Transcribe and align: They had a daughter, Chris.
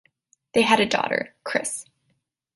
They 0.55 0.63
had 0.63 0.79
a 0.79 0.87
daughter, 0.87 1.35
Chris. 1.43 1.85